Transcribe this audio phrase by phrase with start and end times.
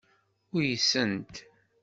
[0.53, 1.33] Uysent.